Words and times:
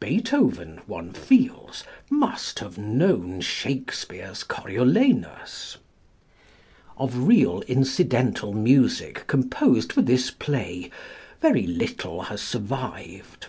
Beethoven, 0.00 0.82
one 0.86 1.14
feels, 1.14 1.82
must 2.10 2.58
have 2.58 2.76
known 2.76 3.40
Shakespeare's 3.40 4.44
Coriolanus. 4.44 5.78
Of 6.98 7.26
real 7.26 7.62
incidental 7.66 8.52
music 8.52 9.26
composed 9.26 9.94
for 9.94 10.02
this 10.02 10.30
play 10.30 10.90
very 11.40 11.66
little 11.66 12.24
has 12.24 12.42
survived. 12.42 13.46